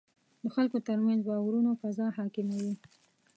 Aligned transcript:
د 0.41 0.43
خلکو 0.55 0.77
ترمنځ 0.87 1.19
باورونو 1.29 1.71
فضا 1.81 2.07
حاکمه 2.17 2.57
وي. 2.63 2.75